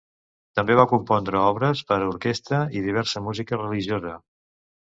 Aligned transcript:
També 0.59 0.77
va 0.79 0.85
compondre 0.93 1.41
obres 1.49 1.83
per 1.93 1.99
a 1.99 2.09
orquestra 2.15 2.63
i 2.81 2.83
diversa 2.89 3.25
música 3.29 3.63
religiosa. 3.63 4.19